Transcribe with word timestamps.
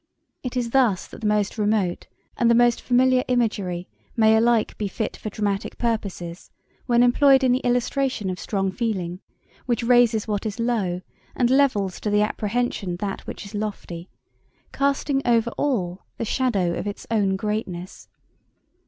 It 0.41 0.57
is 0.57 0.71
thus 0.71 1.05
that 1.05 1.21
the 1.21 1.27
most 1.27 1.59
remote 1.59 2.07
and 2.35 2.49
the 2.49 2.55
most 2.55 2.81
familiar 2.81 3.23
imagery 3.27 3.87
may 4.17 4.35
alike 4.35 4.75
be 4.79 4.87
fit 4.87 5.15
for 5.15 5.29
dramatic 5.29 5.77
purposes 5.77 6.49
when 6.87 7.03
employed 7.03 7.43
in 7.43 7.51
the 7.51 7.59
illustration 7.59 8.31
of 8.31 8.39
strong 8.39 8.71
feeling, 8.71 9.19
which 9.67 9.83
raises 9.83 10.27
what 10.27 10.47
is 10.47 10.59
low, 10.59 11.01
and 11.35 11.51
levels 11.51 11.99
to 12.01 12.09
the 12.09 12.23
apprehension 12.23 12.95
that 12.95 13.27
which 13.27 13.45
is 13.45 13.53
lofty, 13.53 14.09
casting 14.73 15.21
over 15.23 15.51
all 15.51 16.01
the 16.17 16.25
shadow 16.25 16.73
of 16.79 16.87
its 16.87 17.05
own 17.11 17.35
greatness. 17.35 18.09